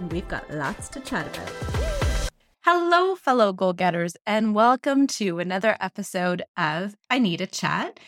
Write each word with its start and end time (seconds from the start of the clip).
and 0.00 0.12
we've 0.12 0.28
got 0.28 0.50
lots 0.50 0.88
to 0.88 1.00
chat 1.00 1.26
about. 1.36 2.30
Hello, 2.62 3.14
fellow 3.14 3.52
goal 3.52 3.72
getters, 3.72 4.16
and 4.26 4.54
welcome 4.54 5.06
to 5.06 5.38
another 5.38 5.76
episode 5.80 6.42
of 6.56 6.96
I 7.08 7.18
Need 7.18 7.40
a 7.40 7.46
Chat. 7.46 8.00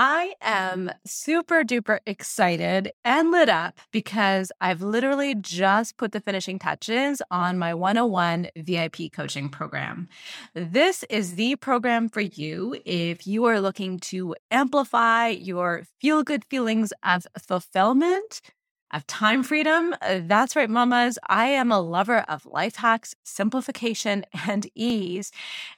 I 0.00 0.34
am 0.40 0.92
super 1.04 1.64
duper 1.64 1.98
excited 2.06 2.92
and 3.04 3.32
lit 3.32 3.48
up 3.48 3.80
because 3.90 4.52
I've 4.60 4.80
literally 4.80 5.34
just 5.34 5.96
put 5.96 6.12
the 6.12 6.20
finishing 6.20 6.58
touches 6.60 7.20
on 7.32 7.58
my 7.58 7.74
101 7.74 8.48
VIP 8.56 9.10
coaching 9.12 9.48
program. 9.48 10.08
This 10.54 11.04
is 11.10 11.34
the 11.34 11.56
program 11.56 12.08
for 12.08 12.20
you 12.20 12.76
if 12.84 13.26
you 13.26 13.44
are 13.46 13.60
looking 13.60 13.98
to 14.00 14.36
amplify 14.52 15.28
your 15.28 15.82
feel 16.00 16.22
good 16.22 16.44
feelings 16.44 16.92
of 17.02 17.26
fulfillment 17.36 18.40
of 18.92 19.06
time 19.06 19.42
freedom. 19.42 19.94
Uh, 20.00 20.20
that's 20.24 20.56
right, 20.56 20.70
mamas. 20.70 21.18
I 21.28 21.46
am 21.46 21.70
a 21.70 21.80
lover 21.80 22.20
of 22.28 22.46
life 22.46 22.76
hacks, 22.76 23.14
simplification, 23.24 24.24
and 24.48 24.68
ease. 24.74 25.30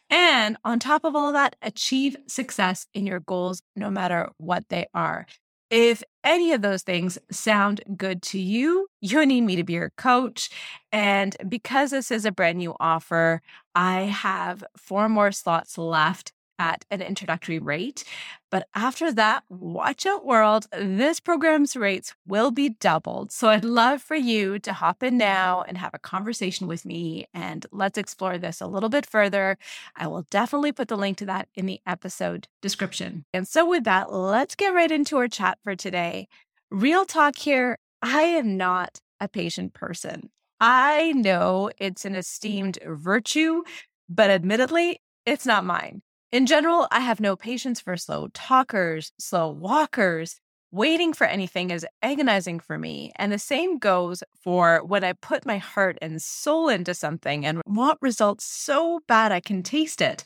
And 0.08 0.56
on 0.64 0.78
top 0.78 1.04
of 1.04 1.14
all 1.14 1.32
that, 1.32 1.56
achieve 1.62 2.16
success 2.26 2.86
in 2.94 3.06
your 3.06 3.20
goals, 3.20 3.62
no 3.76 3.90
matter 3.90 4.30
what 4.38 4.68
they 4.68 4.86
are. 4.94 5.26
If 5.70 6.02
any 6.24 6.52
of 6.52 6.62
those 6.62 6.82
things 6.82 7.16
sound 7.30 7.80
good 7.96 8.22
to 8.22 8.40
you, 8.40 8.88
you 9.00 9.24
need 9.24 9.42
me 9.42 9.54
to 9.54 9.62
be 9.62 9.74
your 9.74 9.92
coach. 9.96 10.50
And 10.90 11.36
because 11.48 11.92
this 11.92 12.10
is 12.10 12.24
a 12.24 12.32
brand 12.32 12.58
new 12.58 12.74
offer, 12.80 13.40
I 13.74 14.02
have 14.02 14.64
four 14.76 15.08
more 15.08 15.30
slots 15.30 15.78
left 15.78 16.32
at 16.58 16.84
an 16.90 17.00
introductory 17.00 17.58
rate. 17.58 18.04
But 18.50 18.66
after 18.74 19.12
that, 19.12 19.44
watch 19.48 20.06
out, 20.06 20.26
world. 20.26 20.66
This 20.72 21.20
program's 21.20 21.76
rates 21.76 22.14
will 22.26 22.50
be 22.50 22.70
doubled. 22.70 23.30
So 23.30 23.48
I'd 23.48 23.64
love 23.64 24.02
for 24.02 24.16
you 24.16 24.58
to 24.58 24.72
hop 24.72 25.02
in 25.02 25.16
now 25.16 25.62
and 25.66 25.78
have 25.78 25.94
a 25.94 25.98
conversation 25.98 26.66
with 26.66 26.84
me 26.84 27.28
and 27.32 27.64
let's 27.70 27.96
explore 27.96 28.38
this 28.38 28.60
a 28.60 28.66
little 28.66 28.88
bit 28.88 29.06
further. 29.06 29.56
I 29.96 30.08
will 30.08 30.26
definitely 30.30 30.72
put 30.72 30.88
the 30.88 30.96
link 30.96 31.16
to 31.18 31.26
that 31.26 31.48
in 31.54 31.66
the 31.66 31.80
episode 31.86 32.48
description. 32.60 33.24
And 33.32 33.46
so, 33.46 33.68
with 33.68 33.84
that, 33.84 34.12
let's 34.12 34.54
get 34.54 34.74
right 34.74 34.90
into 34.90 35.16
our 35.18 35.28
chat 35.28 35.58
for 35.62 35.76
today. 35.76 36.26
Real 36.70 37.04
talk 37.04 37.36
here 37.36 37.78
I 38.02 38.22
am 38.22 38.56
not 38.56 39.00
a 39.20 39.28
patient 39.28 39.74
person. 39.74 40.30
I 40.58 41.12
know 41.12 41.70
it's 41.78 42.04
an 42.04 42.16
esteemed 42.16 42.78
virtue, 42.84 43.62
but 44.08 44.30
admittedly, 44.30 45.00
it's 45.26 45.46
not 45.46 45.64
mine. 45.64 46.02
In 46.32 46.46
general, 46.46 46.86
I 46.92 47.00
have 47.00 47.18
no 47.18 47.34
patience 47.34 47.80
for 47.80 47.96
slow 47.96 48.28
talkers, 48.28 49.10
slow 49.18 49.50
walkers. 49.50 50.38
Waiting 50.70 51.12
for 51.12 51.26
anything 51.26 51.72
is 51.72 51.84
agonizing 52.02 52.60
for 52.60 52.78
me. 52.78 53.10
And 53.16 53.32
the 53.32 53.38
same 53.40 53.78
goes 53.78 54.22
for 54.40 54.84
when 54.84 55.02
I 55.02 55.14
put 55.14 55.44
my 55.44 55.58
heart 55.58 55.98
and 56.00 56.22
soul 56.22 56.68
into 56.68 56.94
something 56.94 57.44
and 57.44 57.60
want 57.66 57.98
results 58.00 58.44
so 58.44 59.00
bad 59.08 59.32
I 59.32 59.40
can 59.40 59.64
taste 59.64 60.00
it. 60.00 60.22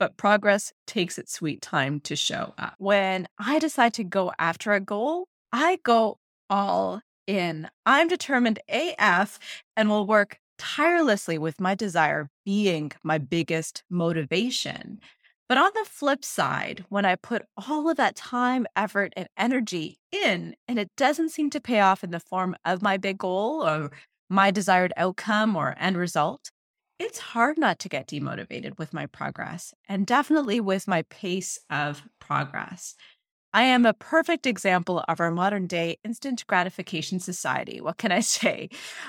But 0.00 0.16
progress 0.16 0.72
takes 0.88 1.18
its 1.18 1.32
sweet 1.32 1.62
time 1.62 2.00
to 2.00 2.16
show 2.16 2.52
up. 2.58 2.74
When 2.78 3.28
I 3.38 3.60
decide 3.60 3.94
to 3.94 4.02
go 4.02 4.32
after 4.40 4.72
a 4.72 4.80
goal, 4.80 5.28
I 5.52 5.78
go 5.84 6.18
all 6.50 7.00
in. 7.28 7.70
I'm 7.86 8.08
determined 8.08 8.58
AF 8.68 9.38
and 9.76 9.88
will 9.88 10.08
work 10.08 10.40
tirelessly 10.58 11.38
with 11.38 11.60
my 11.60 11.76
desire 11.76 12.28
being 12.44 12.90
my 13.04 13.18
biggest 13.18 13.84
motivation. 13.88 14.98
But 15.48 15.58
on 15.58 15.70
the 15.74 15.84
flip 15.84 16.24
side, 16.24 16.84
when 16.88 17.04
I 17.04 17.16
put 17.16 17.42
all 17.56 17.88
of 17.90 17.96
that 17.98 18.16
time, 18.16 18.66
effort, 18.74 19.12
and 19.16 19.28
energy 19.36 19.98
in, 20.10 20.54
and 20.66 20.78
it 20.78 20.90
doesn't 20.96 21.30
seem 21.30 21.50
to 21.50 21.60
pay 21.60 21.80
off 21.80 22.02
in 22.02 22.10
the 22.10 22.20
form 22.20 22.56
of 22.64 22.80
my 22.80 22.96
big 22.96 23.18
goal 23.18 23.62
or 23.62 23.90
my 24.30 24.50
desired 24.50 24.92
outcome 24.96 25.54
or 25.54 25.74
end 25.78 25.98
result, 25.98 26.50
it's 26.98 27.18
hard 27.18 27.58
not 27.58 27.78
to 27.80 27.88
get 27.88 28.08
demotivated 28.08 28.78
with 28.78 28.94
my 28.94 29.06
progress 29.06 29.74
and 29.88 30.06
definitely 30.06 30.60
with 30.60 30.88
my 30.88 31.02
pace 31.02 31.58
of 31.68 32.02
progress. 32.20 32.94
I 33.52 33.62
am 33.62 33.86
a 33.86 33.94
perfect 33.94 34.46
example 34.46 35.04
of 35.06 35.20
our 35.20 35.30
modern 35.30 35.68
day 35.68 35.98
instant 36.04 36.44
gratification 36.46 37.20
society. 37.20 37.80
What 37.80 37.98
can 37.98 38.10
I 38.10 38.20
say? 38.38 38.68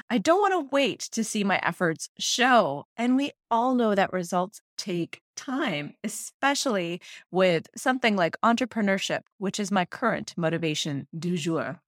I 0.09 0.17
don't 0.17 0.39
want 0.39 0.53
to 0.53 0.69
wait 0.71 0.99
to 1.13 1.23
see 1.23 1.43
my 1.43 1.59
efforts 1.63 2.09
show. 2.19 2.85
And 2.97 3.15
we 3.15 3.31
all 3.49 3.73
know 3.73 3.95
that 3.95 4.13
results 4.13 4.61
take 4.77 5.21
time, 5.35 5.93
especially 6.03 7.01
with 7.31 7.67
something 7.75 8.15
like 8.15 8.37
entrepreneurship, 8.41 9.21
which 9.37 9.59
is 9.59 9.71
my 9.71 9.85
current 9.85 10.33
motivation 10.37 11.07
du 11.17 11.37
jour. 11.37 11.81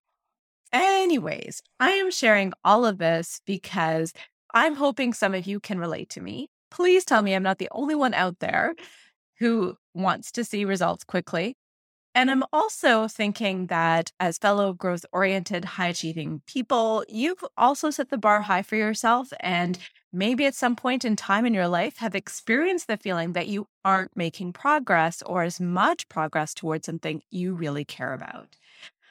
Anyways, 0.72 1.62
I 1.80 1.90
am 1.90 2.10
sharing 2.10 2.52
all 2.64 2.84
of 2.84 2.98
this 2.98 3.40
because 3.46 4.12
I'm 4.52 4.74
hoping 4.74 5.12
some 5.12 5.34
of 5.34 5.46
you 5.46 5.60
can 5.60 5.78
relate 5.78 6.10
to 6.10 6.20
me. 6.20 6.48
Please 6.70 7.04
tell 7.04 7.22
me 7.22 7.34
I'm 7.34 7.42
not 7.42 7.58
the 7.58 7.68
only 7.72 7.94
one 7.94 8.14
out 8.14 8.38
there 8.40 8.74
who 9.38 9.76
wants 9.94 10.32
to 10.32 10.44
see 10.44 10.64
results 10.64 11.04
quickly 11.04 11.56
and 12.18 12.32
I'm 12.32 12.42
also 12.52 13.06
thinking 13.06 13.68
that 13.68 14.10
as 14.18 14.38
fellow 14.38 14.72
growth 14.72 15.06
oriented, 15.12 15.64
high 15.64 15.86
achieving 15.86 16.42
people, 16.46 17.04
you've 17.08 17.44
also 17.56 17.90
set 17.90 18.08
the 18.10 18.18
bar 18.18 18.40
high 18.40 18.62
for 18.62 18.74
yourself. 18.74 19.32
And 19.38 19.78
maybe 20.12 20.46
at 20.46 20.54
some 20.54 20.76
point 20.76 21.04
in 21.04 21.16
time 21.16 21.44
in 21.44 21.54
your 21.54 21.68
life 21.68 21.98
have 21.98 22.14
experienced 22.14 22.86
the 22.86 22.96
feeling 22.96 23.32
that 23.32 23.48
you 23.48 23.66
aren't 23.84 24.16
making 24.16 24.52
progress 24.52 25.22
or 25.22 25.42
as 25.42 25.60
much 25.60 26.08
progress 26.08 26.54
towards 26.54 26.86
something 26.86 27.22
you 27.30 27.54
really 27.54 27.84
care 27.84 28.12
about. 28.12 28.56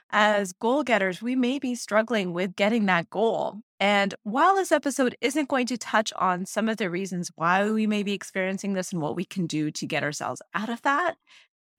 As 0.10 0.54
goal 0.54 0.84
getters, 0.84 1.22
we 1.22 1.36
may 1.36 1.60
be 1.60 1.76
struggling 1.76 2.32
with 2.32 2.56
getting 2.56 2.86
that 2.86 3.10
goal. 3.10 3.60
And 3.80 4.16
while 4.24 4.56
this 4.56 4.72
episode 4.72 5.16
isn't 5.20 5.50
going 5.50 5.68
to 5.68 5.78
touch 5.78 6.14
on 6.16 6.46
some 6.46 6.70
of 6.70 6.78
the 6.78 6.90
reasons 6.90 7.30
why 7.36 7.70
we 7.70 7.86
may 7.88 8.04
be 8.04 8.14
experiencing 8.14 8.74
this 8.74 8.94
and 8.94 9.02
what 9.02 9.16
we 9.16 9.26
can 9.26 9.48
do 9.48 9.70
to 9.72 9.86
get 9.86 10.04
ourselves 10.04 10.42
out 10.54 10.70
of 10.70 10.82
that, 10.84 11.16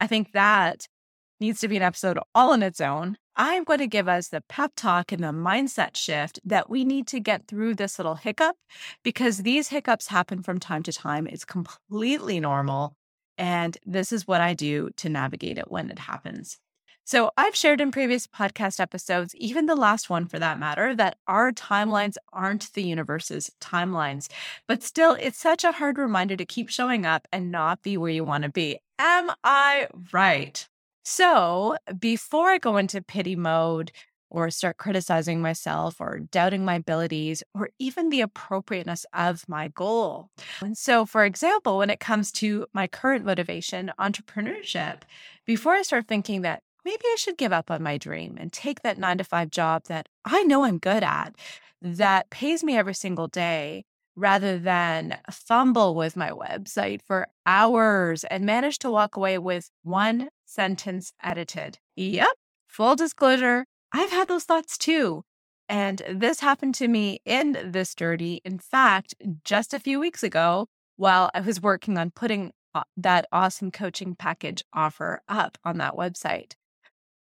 I 0.01 0.07
think 0.07 0.33
that 0.33 0.87
needs 1.41 1.61
to 1.61 1.69
be 1.69 1.77
an 1.77 1.83
episode 1.83 2.19
all 2.35 2.53
on 2.53 2.63
its 2.63 2.81
own. 2.81 3.17
I'm 3.41 3.63
going 3.63 3.79
to 3.79 3.87
give 3.87 4.09
us 4.09 4.29
the 4.29 4.41
pep 4.41 4.73
talk 4.75 5.13
and 5.13 5.23
the 5.23 5.29
mindset 5.29 5.97
shift 5.97 6.41
that 6.45 6.69
we 6.69 6.85
need 6.85 7.07
to 7.07 7.21
get 7.21 7.47
through 7.47 7.77
this 7.77 7.97
little 7.97 8.17
hiccup 8.17 8.57
because 9.05 9.39
these 9.39 9.69
hiccups 9.69 10.09
happen 10.09 10.43
from 10.43 10.59
time 10.59 10.83
to 10.83 10.93
time. 10.93 11.29
It's 11.29 11.45
completely 11.45 12.41
normal. 12.41 12.97
And 13.39 13.79
this 13.87 14.11
is 14.11 14.27
what 14.27 14.41
I 14.41 14.55
do 14.55 14.91
to 14.97 15.09
navigate 15.09 15.57
it 15.57 15.71
when 15.71 15.89
it 15.89 16.01
happens. 16.01 16.59
So, 17.05 17.31
I've 17.39 17.55
shared 17.55 17.81
in 17.81 17.91
previous 17.93 18.27
podcast 18.27 18.81
episodes, 18.81 19.35
even 19.37 19.67
the 19.67 19.77
last 19.77 20.11
one 20.11 20.27
for 20.27 20.39
that 20.41 20.59
matter, 20.59 20.95
that 20.97 21.17
our 21.27 21.53
timelines 21.53 22.17
aren't 22.33 22.73
the 22.75 22.83
universe's 22.83 23.51
timelines. 23.63 24.29
But 24.67 24.83
still, 24.83 25.15
it's 25.15 25.39
such 25.39 25.65
a 25.65 25.73
hard 25.73 25.97
reminder 25.97 26.37
to 26.37 26.45
keep 26.45 26.69
showing 26.69 27.07
up 27.07 27.27
and 27.33 27.51
not 27.51 27.83
be 27.83 27.97
where 27.97 28.11
you 28.11 28.25
want 28.25 28.43
to 28.43 28.51
be. 28.51 28.81
Am 28.99 29.31
I 29.43 29.87
right? 30.13 30.69
So 31.11 31.79
before 31.99 32.51
I 32.51 32.59
go 32.59 32.77
into 32.77 33.01
pity 33.01 33.35
mode 33.35 33.93
or 34.29 34.51
start 34.51 34.77
criticizing 34.77 35.41
myself 35.41 36.03
or 36.03 36.19
doubting 36.19 36.67
my 36.67 36.75
abilities 36.75 37.43
or 37.55 37.71
even 37.79 38.11
the 38.11 38.21
appropriateness 38.21 39.07
of 39.15 39.49
my 39.49 39.69
goal. 39.69 40.29
And 40.61 40.77
so, 40.77 41.07
for 41.07 41.25
example, 41.25 41.79
when 41.79 41.89
it 41.89 41.99
comes 41.99 42.31
to 42.33 42.67
my 42.75 42.87
current 42.87 43.25
motivation, 43.25 43.91
entrepreneurship, 43.99 45.01
before 45.47 45.73
I 45.73 45.81
start 45.81 46.09
thinking 46.09 46.43
that 46.43 46.63
maybe 46.85 47.03
I 47.07 47.17
should 47.19 47.39
give 47.39 47.55
up 47.55 47.71
on 47.71 47.83
my 47.83 47.97
dream 47.97 48.37
and 48.39 48.53
take 48.53 48.83
that 48.83 48.99
nine 48.99 49.17
to 49.17 49.25
five 49.25 49.49
job 49.51 49.85
that 49.85 50.11
I 50.27 50.43
know 50.43 50.65
I'm 50.65 50.77
good 50.77 51.03
at, 51.03 51.35
that 51.81 52.29
pays 52.29 52.63
me 52.63 52.77
every 52.77 52.95
single 52.95 53.29
day, 53.29 53.87
rather 54.15 54.59
than 54.59 55.17
fumble 55.31 55.95
with 55.95 56.17
my 56.17 56.31
website 56.31 57.01
for 57.01 57.29
hours 57.47 58.25
and 58.25 58.45
manage 58.45 58.79
to 58.81 58.91
walk 58.91 59.17
away 59.17 59.39
with 59.39 59.71
one 59.85 60.29
sentence 60.49 61.13
edited. 61.23 61.79
Yep, 61.97 62.29
full 62.67 62.97
disclosure, 62.97 63.67
I've 63.93 64.11
had 64.11 64.29
those 64.29 64.45
thoughts 64.45 64.79
too. 64.79 65.23
And 65.69 66.03
this 66.11 66.41
happened 66.41 66.75
to 66.77 66.89
me 66.89 67.21
in 67.27 67.71
this 67.73 67.95
dirty. 67.95 68.41
In 68.45 68.59
fact, 68.59 69.15
just 69.45 69.75
a 69.75 69.79
few 69.79 70.01
weeks 70.01 70.23
ago, 70.23 70.67
while 70.97 71.31
I 71.35 71.41
was 71.41 71.61
working 71.61 71.99
on 71.99 72.11
putting 72.11 72.53
that 72.97 73.27
awesome 73.33 73.71
coaching 73.71 74.15
package 74.15 74.65
offer 74.73 75.21
up 75.29 75.59
on 75.65 75.79
that 75.79 75.95
website. 75.95 76.55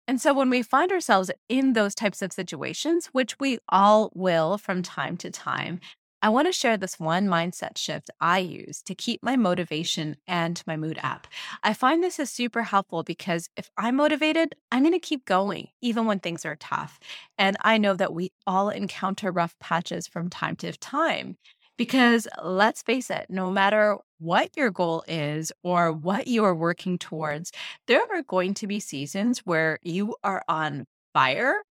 And 0.07 0.21
so 0.21 0.35
when 0.35 0.51
we 0.51 0.63
find 0.63 0.93
ourselves 0.93 1.31
in 1.49 1.73
those 1.73 1.95
types 1.95 2.21
of 2.21 2.33
situations, 2.33 3.07
which 3.13 3.39
we 3.41 3.59
all 3.71 4.13
will 4.15 4.59
from 4.59 4.83
time 4.83 5.17
to 5.19 5.31
time, 5.31 5.81
I 6.25 6.31
want 6.31 6.49
to 6.49 6.53
share 6.53 6.79
this 6.79 6.99
one 6.99 7.27
mindset 7.27 7.77
shift 7.77 8.09
I 8.19 8.39
use 8.39 8.81
to 8.85 8.95
keep 8.95 9.23
my 9.23 9.37
motivation 9.37 10.17
and 10.27 10.63
my 10.67 10.75
mood 10.75 10.99
up. 11.03 11.27
I 11.63 11.75
find 11.75 12.03
this 12.03 12.19
is 12.19 12.31
super 12.31 12.63
helpful 12.63 13.03
because 13.03 13.51
if 13.59 13.71
I'm 13.77 13.97
motivated, 13.97 14.55
I'm 14.73 14.85
going 14.85 14.95
to 14.95 14.99
keep 14.99 15.27
going, 15.27 15.69
even 15.83 16.07
when 16.07 16.21
things 16.21 16.47
are 16.47 16.57
tough. 16.57 16.99
And 17.37 17.59
I 17.61 17.77
know 17.77 17.93
that 17.93 18.15
we 18.15 18.33
all 18.47 18.71
encounter 18.71 19.31
rough 19.31 19.55
patches 19.61 20.07
from 20.07 20.31
time 20.31 20.57
to 20.57 20.73
time. 20.73 21.37
Because 21.77 22.27
let's 22.43 22.81
face 22.81 23.11
it, 23.11 23.27
no 23.29 23.51
matter 23.51 23.99
what 24.19 24.57
your 24.57 24.71
goal 24.71 25.05
is 25.07 25.53
or 25.63 25.93
what 25.93 26.27
you 26.27 26.43
are 26.45 26.55
working 26.55 26.97
towards, 26.97 27.53
there 27.87 28.01
are 28.01 28.23
going 28.23 28.55
to 28.55 28.67
be 28.67 28.81
seasons 28.81 29.41
where 29.41 29.79
you 29.83 30.17
are 30.25 30.43
on 30.49 30.87
fire, 31.13 31.65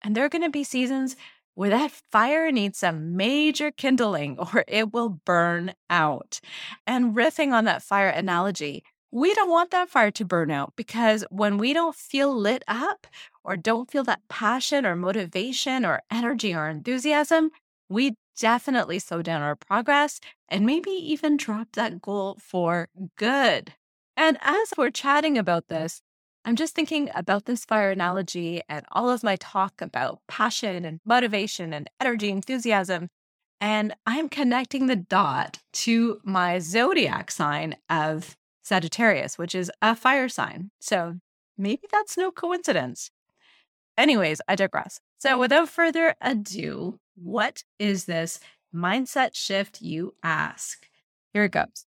and 0.00 0.16
there 0.16 0.24
are 0.24 0.30
going 0.30 0.44
to 0.44 0.50
be 0.50 0.64
seasons 0.64 1.14
where 1.58 1.70
that 1.70 1.90
fire 2.12 2.52
needs 2.52 2.78
some 2.78 3.16
major 3.16 3.72
kindling 3.72 4.38
or 4.54 4.64
it 4.68 4.92
will 4.92 5.08
burn 5.08 5.74
out. 5.90 6.38
And 6.86 7.16
riffing 7.16 7.52
on 7.52 7.64
that 7.64 7.82
fire 7.82 8.10
analogy, 8.10 8.84
we 9.10 9.34
don't 9.34 9.50
want 9.50 9.72
that 9.72 9.90
fire 9.90 10.12
to 10.12 10.24
burn 10.24 10.52
out 10.52 10.74
because 10.76 11.24
when 11.30 11.58
we 11.58 11.72
don't 11.72 11.96
feel 11.96 12.32
lit 12.32 12.62
up 12.68 13.08
or 13.42 13.56
don't 13.56 13.90
feel 13.90 14.04
that 14.04 14.20
passion 14.28 14.86
or 14.86 14.94
motivation 14.94 15.84
or 15.84 16.00
energy 16.12 16.54
or 16.54 16.68
enthusiasm, 16.68 17.50
we 17.88 18.14
definitely 18.38 19.00
slow 19.00 19.20
down 19.20 19.42
our 19.42 19.56
progress 19.56 20.20
and 20.48 20.64
maybe 20.64 20.92
even 20.92 21.36
drop 21.36 21.72
that 21.72 22.00
goal 22.00 22.38
for 22.40 22.86
good. 23.16 23.74
And 24.16 24.38
as 24.42 24.74
we're 24.76 24.90
chatting 24.90 25.36
about 25.36 25.66
this, 25.66 26.02
I'm 26.48 26.56
just 26.56 26.74
thinking 26.74 27.10
about 27.14 27.44
this 27.44 27.66
fire 27.66 27.90
analogy 27.90 28.62
and 28.70 28.86
all 28.92 29.10
of 29.10 29.22
my 29.22 29.36
talk 29.36 29.82
about 29.82 30.20
passion 30.28 30.86
and 30.86 30.98
motivation 31.04 31.74
and 31.74 31.90
energy, 32.00 32.30
enthusiasm. 32.30 33.10
And 33.60 33.94
I'm 34.06 34.30
connecting 34.30 34.86
the 34.86 34.96
dot 34.96 35.58
to 35.74 36.22
my 36.24 36.58
zodiac 36.58 37.30
sign 37.30 37.76
of 37.90 38.34
Sagittarius, 38.62 39.36
which 39.36 39.54
is 39.54 39.70
a 39.82 39.94
fire 39.94 40.30
sign. 40.30 40.70
So 40.80 41.18
maybe 41.58 41.82
that's 41.92 42.16
no 42.16 42.30
coincidence. 42.30 43.10
Anyways, 43.98 44.40
I 44.48 44.54
digress. 44.54 45.00
So 45.18 45.38
without 45.38 45.68
further 45.68 46.14
ado, 46.18 46.98
what 47.14 47.62
is 47.78 48.06
this 48.06 48.40
mindset 48.74 49.34
shift, 49.34 49.82
you 49.82 50.14
ask? 50.22 50.86
Here 51.34 51.44
it 51.44 51.52
goes. 51.52 51.87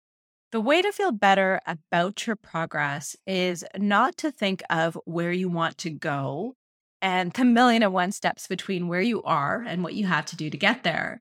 The 0.53 0.61
way 0.61 0.81
to 0.81 0.93
feel 0.93 1.13
better 1.13 1.61
about 1.67 2.27
your 2.27 2.37
progress 2.37 3.17
is 3.27 3.65
not 3.77 4.17
to 4.19 4.31
think 4.31 4.63
of 4.71 4.97
where 5.05 5.33
you 5.33 5.49
want 5.49 5.77
to 5.79 5.91
go 5.91 6.55
and 7.03 7.33
the 7.33 7.45
million 7.45 7.83
and 7.83 7.93
one 7.93 8.13
steps 8.13 8.47
between 8.47 8.89
where 8.89 9.01
you 9.01 9.23
are 9.25 9.63
and 9.67 9.83
what 9.83 9.95
you 9.95 10.07
have 10.07 10.27
to 10.27 10.37
do 10.37 10.49
to 10.49 10.57
get 10.57 10.83
there, 10.83 11.21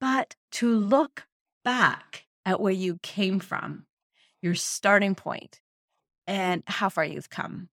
but 0.00 0.36
to 0.52 0.74
look 0.74 1.24
back 1.64 2.26
at 2.44 2.60
where 2.60 2.72
you 2.72 2.98
came 3.02 3.40
from, 3.40 3.86
your 4.42 4.54
starting 4.54 5.14
point, 5.14 5.60
and 6.26 6.62
how 6.66 6.88
far 6.88 7.04
you've 7.04 7.30
come. 7.30 7.68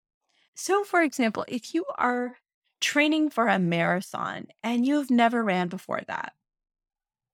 So, 0.54 0.84
for 0.84 1.02
example, 1.02 1.44
if 1.48 1.74
you 1.74 1.84
are 1.96 2.36
training 2.80 3.30
for 3.30 3.48
a 3.48 3.58
marathon 3.58 4.46
and 4.62 4.86
you've 4.86 5.10
never 5.10 5.42
ran 5.42 5.68
before 5.68 6.02
that, 6.06 6.34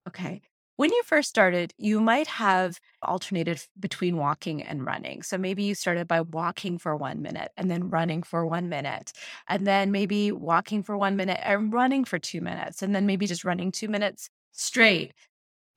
okay, 0.09 0.43
when 0.81 0.91
you 0.91 1.03
first 1.05 1.29
started, 1.29 1.75
you 1.77 2.01
might 2.01 2.27
have 2.27 2.81
alternated 3.03 3.61
between 3.79 4.17
walking 4.17 4.63
and 4.63 4.87
running. 4.87 5.23
So 5.23 5.37
maybe 5.37 5.63
you 5.63 5.75
started 5.75 6.09
by 6.09 6.23
walking 6.23 6.79
for 6.79 6.97
one 6.97 7.21
minute 7.21 7.53
and 7.59 7.71
then 7.71 7.91
running 7.91 8.23
for 8.23 8.47
one 8.47 8.71
minute, 8.71 9.13
and 9.47 9.67
then 9.67 9.93
maybe 9.93 10.33
walking 10.33 10.83
for 10.83 10.97
one 10.97 11.17
minute 11.17 11.39
and 11.45 11.71
running 11.71 12.07
for 12.07 12.19
two 12.19 12.41
minutes, 12.41 12.81
and 12.81 12.95
then 12.95 13.05
maybe 13.05 13.27
just 13.27 13.45
running 13.45 13.71
two 13.71 13.89
minutes 13.89 14.31
straight. 14.53 15.13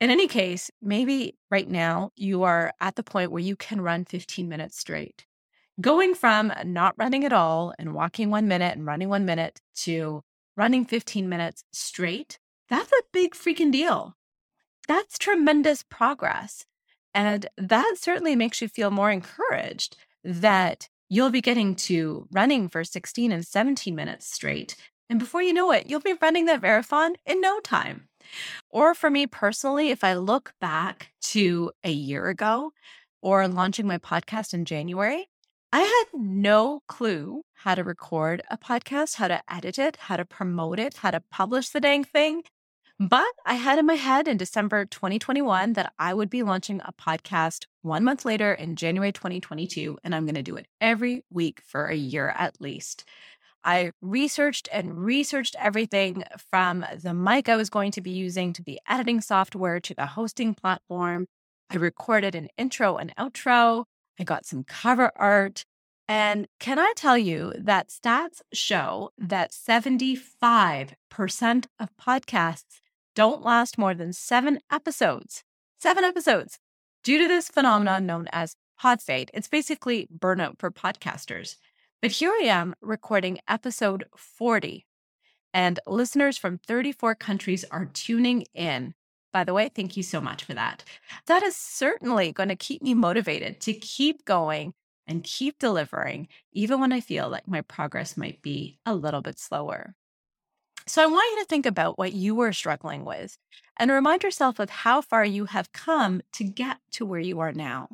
In 0.00 0.08
any 0.08 0.26
case, 0.26 0.70
maybe 0.80 1.36
right 1.50 1.68
now 1.68 2.08
you 2.16 2.44
are 2.44 2.72
at 2.80 2.96
the 2.96 3.02
point 3.02 3.30
where 3.30 3.42
you 3.42 3.56
can 3.56 3.82
run 3.82 4.06
15 4.06 4.48
minutes 4.48 4.78
straight. 4.78 5.26
Going 5.82 6.14
from 6.14 6.50
not 6.64 6.94
running 6.96 7.26
at 7.26 7.32
all 7.34 7.74
and 7.78 7.92
walking 7.92 8.30
one 8.30 8.48
minute 8.48 8.74
and 8.74 8.86
running 8.86 9.10
one 9.10 9.26
minute 9.26 9.60
to 9.82 10.22
running 10.56 10.86
15 10.86 11.28
minutes 11.28 11.62
straight, 11.74 12.38
that's 12.70 12.90
a 12.90 13.02
big 13.12 13.34
freaking 13.34 13.70
deal 13.70 14.16
that's 14.86 15.18
tremendous 15.18 15.82
progress. 15.82 16.64
And 17.14 17.46
that 17.56 17.94
certainly 17.98 18.36
makes 18.36 18.60
you 18.60 18.68
feel 18.68 18.90
more 18.90 19.10
encouraged 19.10 19.96
that 20.24 20.88
you'll 21.08 21.30
be 21.30 21.40
getting 21.40 21.74
to 21.76 22.26
running 22.32 22.68
for 22.68 22.82
16 22.82 23.30
and 23.30 23.46
17 23.46 23.94
minutes 23.94 24.32
straight. 24.32 24.76
And 25.08 25.18
before 25.18 25.42
you 25.42 25.52
know 25.52 25.70
it, 25.70 25.86
you'll 25.86 26.00
be 26.00 26.16
running 26.20 26.46
that 26.46 26.62
marathon 26.62 27.14
in 27.26 27.40
no 27.40 27.60
time. 27.60 28.08
Or 28.70 28.94
for 28.94 29.10
me 29.10 29.26
personally, 29.26 29.90
if 29.90 30.02
I 30.02 30.14
look 30.14 30.54
back 30.60 31.10
to 31.22 31.72
a 31.84 31.90
year 31.90 32.28
ago 32.28 32.72
or 33.22 33.46
launching 33.46 33.86
my 33.86 33.98
podcast 33.98 34.54
in 34.54 34.64
January, 34.64 35.28
I 35.72 35.80
had 35.80 36.20
no 36.20 36.80
clue 36.88 37.42
how 37.52 37.74
to 37.74 37.84
record 37.84 38.42
a 38.50 38.56
podcast, 38.56 39.16
how 39.16 39.28
to 39.28 39.42
edit 39.48 39.78
it, 39.78 39.96
how 39.96 40.16
to 40.16 40.24
promote 40.24 40.78
it, 40.78 40.98
how 40.98 41.10
to 41.10 41.22
publish 41.30 41.68
the 41.68 41.80
dang 41.80 42.04
thing. 42.04 42.42
But 43.00 43.26
I 43.44 43.54
had 43.54 43.80
in 43.80 43.86
my 43.86 43.94
head 43.94 44.28
in 44.28 44.36
December 44.36 44.84
2021 44.84 45.72
that 45.72 45.92
I 45.98 46.14
would 46.14 46.30
be 46.30 46.44
launching 46.44 46.80
a 46.84 46.92
podcast 46.92 47.66
one 47.82 48.04
month 48.04 48.24
later 48.24 48.52
in 48.52 48.76
January 48.76 49.10
2022, 49.10 49.98
and 50.04 50.14
I'm 50.14 50.26
going 50.26 50.36
to 50.36 50.44
do 50.44 50.54
it 50.54 50.68
every 50.80 51.24
week 51.28 51.60
for 51.66 51.86
a 51.86 51.96
year 51.96 52.32
at 52.36 52.60
least. 52.60 53.04
I 53.64 53.90
researched 54.00 54.68
and 54.70 54.96
researched 54.96 55.56
everything 55.58 56.22
from 56.52 56.86
the 57.02 57.14
mic 57.14 57.48
I 57.48 57.56
was 57.56 57.68
going 57.68 57.90
to 57.92 58.00
be 58.00 58.12
using 58.12 58.52
to 58.52 58.62
the 58.62 58.78
editing 58.88 59.20
software 59.20 59.80
to 59.80 59.94
the 59.94 60.06
hosting 60.06 60.54
platform. 60.54 61.26
I 61.70 61.76
recorded 61.76 62.36
an 62.36 62.48
intro 62.56 62.96
and 62.96 63.12
outro. 63.16 63.86
I 64.20 64.24
got 64.24 64.46
some 64.46 64.62
cover 64.62 65.10
art. 65.16 65.64
And 66.06 66.46
can 66.60 66.78
I 66.78 66.92
tell 66.94 67.18
you 67.18 67.54
that 67.58 67.88
stats 67.88 68.40
show 68.52 69.10
that 69.18 69.50
75% 69.50 70.94
of 71.80 71.96
podcasts 71.96 72.80
don't 73.14 73.44
last 73.44 73.78
more 73.78 73.94
than 73.94 74.12
seven 74.12 74.58
episodes. 74.72 75.44
Seven 75.78 76.02
episodes. 76.02 76.58
Due 77.04 77.18
to 77.18 77.28
this 77.28 77.48
phenomenon 77.48 78.06
known 78.06 78.26
as 78.32 78.56
pod 78.78 79.00
fade, 79.00 79.30
it's 79.32 79.48
basically 79.48 80.08
burnout 80.16 80.58
for 80.58 80.70
podcasters. 80.70 81.56
But 82.02 82.10
here 82.10 82.32
I 82.32 82.46
am 82.46 82.74
recording 82.80 83.38
episode 83.48 84.04
40, 84.16 84.84
and 85.52 85.78
listeners 85.86 86.36
from 86.36 86.58
34 86.66 87.14
countries 87.14 87.64
are 87.70 87.86
tuning 87.86 88.46
in. 88.52 88.94
By 89.32 89.44
the 89.44 89.54
way, 89.54 89.68
thank 89.68 89.96
you 89.96 90.02
so 90.02 90.20
much 90.20 90.44
for 90.44 90.54
that. 90.54 90.84
That 91.26 91.42
is 91.42 91.56
certainly 91.56 92.32
going 92.32 92.48
to 92.48 92.56
keep 92.56 92.82
me 92.82 92.94
motivated 92.94 93.60
to 93.62 93.72
keep 93.72 94.24
going 94.24 94.74
and 95.06 95.22
keep 95.22 95.58
delivering, 95.58 96.28
even 96.52 96.80
when 96.80 96.92
I 96.92 97.00
feel 97.00 97.28
like 97.28 97.46
my 97.46 97.60
progress 97.60 98.16
might 98.16 98.42
be 98.42 98.78
a 98.84 98.94
little 98.94 99.22
bit 99.22 99.38
slower. 99.38 99.94
So 100.86 101.02
I 101.02 101.06
want 101.06 101.32
you 101.32 101.42
to 101.42 101.48
think 101.48 101.66
about 101.66 101.98
what 101.98 102.12
you 102.12 102.34
were 102.34 102.52
struggling 102.52 103.04
with 103.04 103.38
and 103.78 103.90
remind 103.90 104.22
yourself 104.22 104.58
of 104.58 104.68
how 104.70 105.00
far 105.00 105.24
you 105.24 105.46
have 105.46 105.72
come 105.72 106.20
to 106.32 106.44
get 106.44 106.78
to 106.92 107.06
where 107.06 107.20
you 107.20 107.40
are 107.40 107.52
now. 107.52 107.88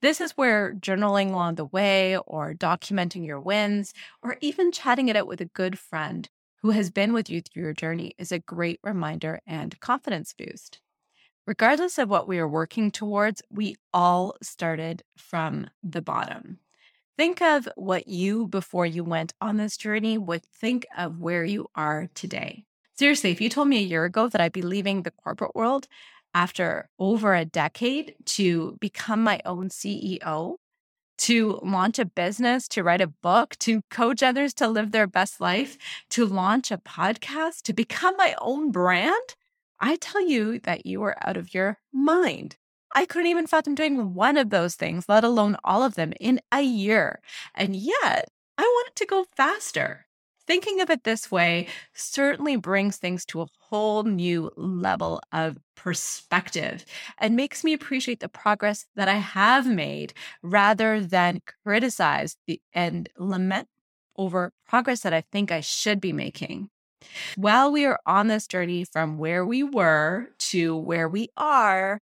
This 0.00 0.20
is 0.20 0.32
where 0.32 0.74
journaling 0.74 1.30
along 1.30 1.54
the 1.54 1.64
way, 1.66 2.16
or 2.18 2.54
documenting 2.54 3.24
your 3.24 3.38
wins, 3.38 3.94
or 4.22 4.36
even 4.40 4.72
chatting 4.72 5.08
it 5.08 5.14
out 5.14 5.28
with 5.28 5.40
a 5.40 5.44
good 5.46 5.78
friend 5.78 6.28
who 6.62 6.70
has 6.70 6.90
been 6.90 7.12
with 7.12 7.30
you 7.30 7.40
through 7.40 7.62
your 7.62 7.72
journey 7.72 8.12
is 8.18 8.32
a 8.32 8.40
great 8.40 8.80
reminder 8.82 9.40
and 9.46 9.78
confidence 9.78 10.34
boost. 10.36 10.80
Regardless 11.46 11.98
of 11.98 12.08
what 12.08 12.26
we 12.26 12.38
are 12.40 12.48
working 12.48 12.90
towards, 12.90 13.42
we 13.50 13.76
all 13.92 14.36
started 14.42 15.04
from 15.16 15.70
the 15.84 16.02
bottom. 16.02 16.58
Think 17.18 17.42
of 17.42 17.68
what 17.76 18.08
you, 18.08 18.46
before 18.46 18.86
you 18.86 19.04
went 19.04 19.34
on 19.40 19.58
this 19.58 19.76
journey, 19.76 20.16
would 20.16 20.44
think 20.46 20.86
of 20.96 21.18
where 21.18 21.44
you 21.44 21.68
are 21.74 22.08
today. 22.14 22.64
Seriously, 22.94 23.30
if 23.30 23.40
you 23.40 23.48
told 23.48 23.68
me 23.68 23.78
a 23.78 23.86
year 23.86 24.04
ago 24.04 24.28
that 24.28 24.40
I'd 24.40 24.52
be 24.52 24.62
leaving 24.62 25.02
the 25.02 25.10
corporate 25.10 25.54
world 25.54 25.88
after 26.34 26.88
over 26.98 27.34
a 27.34 27.44
decade 27.44 28.14
to 28.24 28.78
become 28.80 29.22
my 29.22 29.40
own 29.44 29.68
CEO, 29.68 30.56
to 31.18 31.60
launch 31.62 31.98
a 31.98 32.04
business, 32.06 32.66
to 32.68 32.82
write 32.82 33.02
a 33.02 33.06
book, 33.06 33.56
to 33.60 33.82
coach 33.90 34.22
others 34.22 34.54
to 34.54 34.66
live 34.66 34.92
their 34.92 35.06
best 35.06 35.40
life, 35.40 35.76
to 36.10 36.24
launch 36.24 36.70
a 36.70 36.78
podcast, 36.78 37.62
to 37.62 37.72
become 37.72 38.16
my 38.16 38.34
own 38.40 38.70
brand, 38.70 39.36
I 39.78 39.96
tell 39.96 40.26
you 40.26 40.58
that 40.60 40.86
you 40.86 41.02
are 41.02 41.16
out 41.26 41.36
of 41.36 41.52
your 41.52 41.78
mind. 41.92 42.56
I 42.94 43.06
couldn't 43.06 43.30
even 43.30 43.46
fathom 43.46 43.74
doing 43.74 44.14
one 44.14 44.36
of 44.36 44.50
those 44.50 44.74
things, 44.74 45.06
let 45.08 45.24
alone 45.24 45.56
all 45.64 45.82
of 45.82 45.94
them 45.94 46.12
in 46.20 46.40
a 46.52 46.62
year. 46.62 47.20
And 47.54 47.74
yet, 47.74 48.28
I 48.58 48.62
wanted 48.62 48.96
to 48.96 49.06
go 49.06 49.26
faster. 49.36 50.06
Thinking 50.46 50.80
of 50.80 50.90
it 50.90 51.04
this 51.04 51.30
way 51.30 51.68
certainly 51.94 52.56
brings 52.56 52.96
things 52.96 53.24
to 53.26 53.42
a 53.42 53.46
whole 53.60 54.02
new 54.02 54.50
level 54.56 55.22
of 55.32 55.56
perspective 55.76 56.84
and 57.18 57.36
makes 57.36 57.62
me 57.64 57.72
appreciate 57.72 58.20
the 58.20 58.28
progress 58.28 58.86
that 58.96 59.08
I 59.08 59.14
have 59.14 59.66
made 59.66 60.12
rather 60.42 61.00
than 61.00 61.40
criticize 61.64 62.36
the, 62.46 62.60
and 62.74 63.08
lament 63.16 63.68
over 64.16 64.52
progress 64.66 65.00
that 65.00 65.14
I 65.14 65.22
think 65.32 65.50
I 65.52 65.60
should 65.60 66.00
be 66.00 66.12
making. 66.12 66.68
While 67.36 67.72
we 67.72 67.84
are 67.84 67.98
on 68.06 68.28
this 68.28 68.46
journey 68.46 68.84
from 68.84 69.18
where 69.18 69.44
we 69.46 69.62
were 69.62 70.28
to 70.50 70.76
where 70.76 71.08
we 71.08 71.28
are 71.36 72.00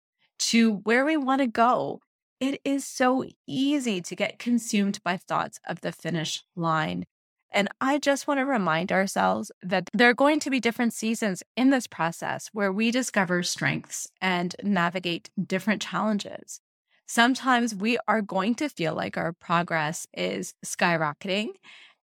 to 0.49 0.73
where 0.83 1.03
we 1.03 1.17
want 1.17 1.41
to 1.41 1.47
go, 1.47 2.01
it 2.39 2.61
is 2.63 2.85
so 2.85 3.25
easy 3.47 3.99
to 4.01 4.15
get 4.15 4.37
consumed 4.37 4.99
by 5.03 5.17
thoughts 5.17 5.59
of 5.67 5.81
the 5.81 5.91
finish 5.91 6.43
line. 6.55 7.05
And 7.51 7.69
I 7.81 7.97
just 7.97 8.27
want 8.27 8.39
to 8.39 8.45
remind 8.45 8.91
ourselves 8.91 9.51
that 9.63 9.89
there 9.93 10.09
are 10.09 10.13
going 10.13 10.39
to 10.41 10.49
be 10.51 10.59
different 10.59 10.93
seasons 10.93 11.41
in 11.55 11.71
this 11.71 11.87
process 11.87 12.49
where 12.53 12.71
we 12.71 12.91
discover 12.91 13.41
strengths 13.41 14.07
and 14.21 14.55
navigate 14.61 15.29
different 15.41 15.81
challenges. 15.81 16.59
Sometimes 17.07 17.73
we 17.73 17.97
are 18.07 18.21
going 18.21 18.53
to 18.55 18.69
feel 18.69 18.93
like 18.93 19.17
our 19.17 19.33
progress 19.33 20.05
is 20.13 20.53
skyrocketing, 20.63 21.49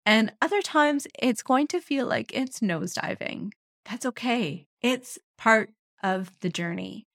and 0.06 0.32
other 0.40 0.62
times 0.62 1.06
it's 1.18 1.42
going 1.42 1.66
to 1.68 1.80
feel 1.80 2.06
like 2.06 2.32
it's 2.32 2.60
nosediving. 2.60 3.50
That's 3.84 4.06
okay. 4.06 4.66
It's 4.80 5.18
part 5.36 5.70
of 6.02 6.30
the 6.40 6.48
journey. 6.48 7.06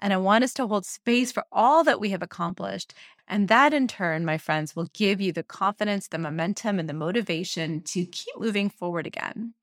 And 0.00 0.12
I 0.12 0.16
want 0.16 0.44
us 0.44 0.52
to 0.54 0.66
hold 0.66 0.84
space 0.86 1.32
for 1.32 1.44
all 1.52 1.84
that 1.84 2.00
we 2.00 2.10
have 2.10 2.22
accomplished. 2.22 2.94
And 3.26 3.48
that, 3.48 3.72
in 3.72 3.88
turn, 3.88 4.24
my 4.24 4.38
friends, 4.38 4.76
will 4.76 4.88
give 4.92 5.20
you 5.20 5.32
the 5.32 5.42
confidence, 5.42 6.08
the 6.08 6.18
momentum, 6.18 6.78
and 6.78 6.88
the 6.88 6.94
motivation 6.94 7.80
to 7.82 8.04
keep 8.04 8.38
moving 8.38 8.68
forward 8.68 9.06
again. 9.06 9.54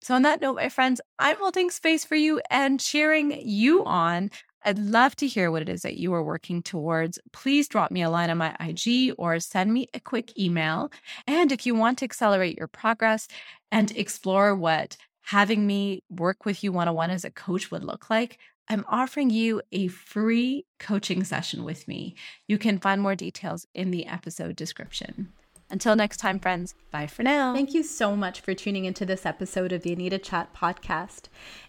So, 0.00 0.14
on 0.14 0.22
that 0.22 0.40
note, 0.40 0.56
my 0.56 0.68
friends, 0.68 1.00
I'm 1.18 1.36
holding 1.36 1.70
space 1.70 2.04
for 2.04 2.16
you 2.16 2.40
and 2.50 2.80
cheering 2.80 3.40
you 3.44 3.84
on. 3.84 4.30
I'd 4.64 4.78
love 4.78 5.14
to 5.16 5.28
hear 5.28 5.52
what 5.52 5.62
it 5.62 5.68
is 5.68 5.82
that 5.82 5.96
you 5.96 6.12
are 6.12 6.24
working 6.24 6.60
towards. 6.60 7.20
Please 7.32 7.68
drop 7.68 7.92
me 7.92 8.02
a 8.02 8.10
line 8.10 8.30
on 8.30 8.38
my 8.38 8.56
IG 8.58 9.14
or 9.16 9.38
send 9.38 9.72
me 9.72 9.86
a 9.94 10.00
quick 10.00 10.36
email. 10.36 10.90
And 11.28 11.52
if 11.52 11.66
you 11.66 11.76
want 11.76 11.98
to 11.98 12.04
accelerate 12.04 12.58
your 12.58 12.66
progress 12.66 13.28
and 13.70 13.92
explore 13.92 14.56
what 14.56 14.96
having 15.22 15.66
me 15.66 16.02
work 16.10 16.44
with 16.44 16.64
you 16.64 16.72
one 16.72 16.88
on 16.88 16.94
one 16.96 17.10
as 17.10 17.24
a 17.24 17.30
coach 17.30 17.70
would 17.70 17.84
look 17.84 18.10
like, 18.10 18.38
I'm 18.68 18.84
offering 18.88 19.30
you 19.30 19.62
a 19.70 19.88
free 19.88 20.66
coaching 20.78 21.22
session 21.22 21.62
with 21.62 21.86
me. 21.86 22.16
You 22.48 22.58
can 22.58 22.78
find 22.78 23.00
more 23.00 23.14
details 23.14 23.66
in 23.74 23.92
the 23.92 24.06
episode 24.06 24.56
description. 24.56 25.32
Until 25.70 25.96
next 25.96 26.18
time, 26.18 26.38
friends, 26.38 26.74
bye 26.90 27.06
for 27.06 27.22
now. 27.22 27.52
Thank 27.54 27.74
you 27.74 27.82
so 27.82 28.16
much 28.16 28.40
for 28.40 28.54
tuning 28.54 28.84
into 28.84 29.04
this 29.04 29.26
episode 29.26 29.72
of 29.72 29.82
the 29.82 29.92
Anita 29.92 30.18
Chat 30.18 30.54
podcast. 30.54 31.22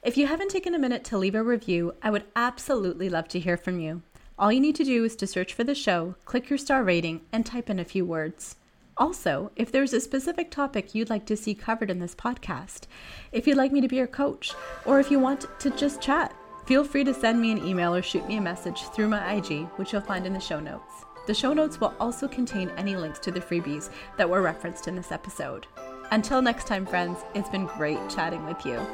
If 0.04 0.18
you 0.18 0.28
haven't 0.28 0.50
taken 0.50 0.76
a 0.76 0.80
minute 0.80 1.04
to 1.06 1.18
leave 1.18 1.36
a 1.36 1.44
review, 1.44 1.94
I 2.02 2.10
would 2.10 2.26
absolutely 2.36 3.10
love 3.10 3.28
to 3.30 3.40
hear 3.40 3.58
from 3.58 3.80
you. 3.80 4.04
All 4.40 4.52
you 4.52 4.60
need 4.60 4.76
to 4.76 4.84
do 4.84 5.04
is 5.04 5.16
to 5.16 5.28
search 5.28 5.54
for 5.54 5.64
the 5.64 5.74
show, 5.74 6.16
click 6.26 6.50
your 6.50 6.60
star 6.60 6.84
rating, 6.84 7.22
and 7.32 7.46
type 7.46 7.70
in 7.72 7.80
a 7.80 7.86
few 7.86 8.06
words. 8.06 8.56
Also, 8.98 9.52
if 9.56 9.72
there's 9.72 9.94
a 9.94 10.02
specific 10.02 10.52
topic 10.52 10.94
you'd 10.94 11.10
like 11.10 11.26
to 11.28 11.38
see 11.38 11.56
covered 11.56 11.90
in 11.90 12.00
this 12.00 12.16
podcast, 12.16 12.86
if 13.32 13.48
you'd 13.48 13.58
like 13.58 13.72
me 13.72 13.82
to 13.82 13.88
be 13.88 13.96
your 13.96 14.08
coach, 14.08 14.54
or 14.86 15.00
if 15.00 15.10
you 15.12 15.20
want 15.20 15.46
to 15.60 15.70
just 15.72 16.02
chat, 16.02 16.36
Feel 16.68 16.84
free 16.84 17.06
to 17.06 17.14
send 17.14 17.40
me 17.40 17.54
an 17.54 17.66
email 17.66 17.96
or 17.96 18.02
shoot 18.02 18.28
me 18.28 18.36
a 18.36 18.42
message 18.42 18.90
through 18.90 19.08
my 19.08 19.36
IG, 19.36 19.68
which 19.78 19.94
you'll 19.94 20.02
find 20.02 20.28
in 20.28 20.34
the 20.34 20.40
show 20.40 20.60
notes. 20.60 21.06
The 21.26 21.34
show 21.34 21.54
notes 21.54 21.80
will 21.80 21.94
also 21.98 22.28
contain 22.28 22.72
any 22.72 22.98
links 22.98 23.20
to 23.20 23.32
the 23.32 23.40
freebies 23.40 23.90
that 24.18 24.30
were 24.30 24.42
referenced 24.42 24.90
in 24.90 24.96
this 24.98 25.14
episode. 25.14 25.66
Until 26.12 26.42
next 26.42 26.68
time, 26.68 26.86
friends, 26.86 27.20
it's 27.34 27.48
been 27.48 27.68
great 27.68 28.00
chatting 28.10 28.46
with 28.46 28.66
you. 28.66 28.86